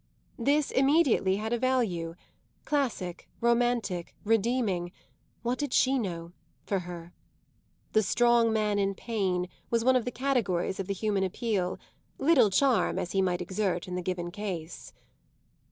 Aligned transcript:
This 0.39 0.71
immediately 0.71 1.35
had 1.35 1.53
a 1.53 1.59
value 1.59 2.15
classic, 2.65 3.29
romantic, 3.39 4.15
redeeming, 4.23 4.91
what 5.43 5.59
did 5.59 5.73
she 5.73 5.99
know? 5.99 6.31
for 6.65 6.79
her; 6.79 7.13
"the 7.93 8.01
strong 8.01 8.51
man 8.51 8.79
in 8.79 8.95
pain" 8.95 9.47
was 9.69 9.85
one 9.85 9.95
of 9.95 10.05
the 10.05 10.11
categories 10.11 10.79
of 10.79 10.87
the 10.87 10.95
human 10.95 11.23
appeal, 11.23 11.77
little 12.17 12.49
charm 12.49 12.97
as 12.97 13.11
he 13.11 13.21
might 13.21 13.41
exert 13.43 13.87
in 13.87 13.93
the 13.93 14.01
given 14.01 14.31
case. 14.31 14.91